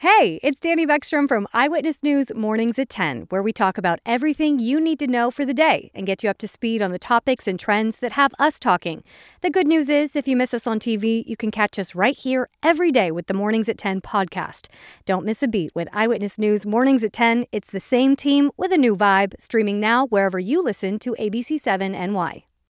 [0.00, 4.60] Hey, it's Danny Beckstrom from Eyewitness News Mornings at 10, where we talk about everything
[4.60, 7.00] you need to know for the day and get you up to speed on the
[7.00, 9.02] topics and trends that have us talking.
[9.40, 12.16] The good news is, if you miss us on TV, you can catch us right
[12.16, 14.68] here every day with the Mornings at 10 podcast.
[15.04, 17.46] Don't miss a beat with Eyewitness News Mornings at 10.
[17.50, 21.90] It's the same team with a new vibe, streaming now wherever you listen to ABC7
[21.90, 22.44] NY.